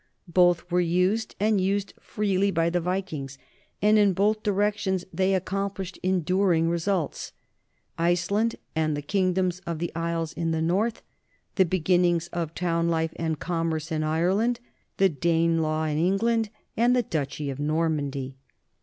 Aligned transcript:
Both 0.27 0.71
were 0.71 0.79
used, 0.81 1.35
and 1.39 1.61
used 1.61 1.93
freely, 1.99 2.49
by 2.49 2.71
the 2.71 2.81
Vikings, 2.81 3.37
and 3.83 3.99
in 3.99 4.13
both 4.13 4.41
directions 4.41 5.05
they 5.13 5.35
ac 5.35 5.43
complished 5.43 5.99
enduring 6.01 6.71
results: 6.71 7.33
Iceland 7.99 8.55
and 8.75 8.97
the 8.97 9.03
king 9.03 9.33
doms 9.33 9.59
of 9.67 9.77
the 9.77 9.93
isles 9.93 10.33
in 10.33 10.49
the 10.49 10.59
north, 10.61 11.03
the 11.53 11.65
beginnings 11.65 12.29
of 12.33 12.55
town 12.55 12.89
life 12.89 13.13
and 13.17 13.37
commerce 13.39 13.91
in 13.91 14.01
Ireland, 14.03 14.59
the 14.97 15.07
Danelaw 15.07 15.91
in 15.91 15.99
England, 16.03 16.49
and 16.75 16.95
the 16.95 17.03
duchy 17.03 17.51
of 17.51 17.59
Normandy. 17.59 18.37